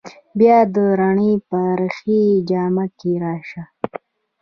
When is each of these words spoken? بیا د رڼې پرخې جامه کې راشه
بیا 0.39 0.57
د 0.73 0.75
رڼې 0.99 1.33
پرخې 1.49 2.21
جامه 2.49 2.85
کې 2.99 3.11
راشه 3.23 3.63